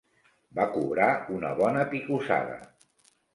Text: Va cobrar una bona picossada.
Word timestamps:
Va 0.59 0.63
cobrar 0.77 1.09
una 1.35 1.51
bona 1.59 1.85
picossada. 1.93 2.57